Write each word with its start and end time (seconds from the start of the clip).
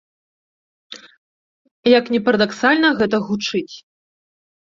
Як 1.97 2.05
ні 2.15 2.19
парадаксальна 2.31 2.87
гэта 3.03 3.17
гучыць. 3.29 3.75